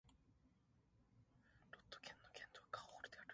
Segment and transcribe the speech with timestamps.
[1.73, 3.27] ロット県の県都はカオールである